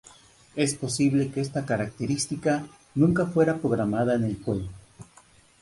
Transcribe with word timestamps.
Es 0.55 0.73
posible 0.73 1.29
que 1.29 1.41
esta 1.41 1.63
característica 1.67 2.65
nunca 2.95 3.27
fuera 3.27 3.59
programada 3.59 4.15
en 4.15 4.23
el 4.23 4.41
juego. 4.43 4.67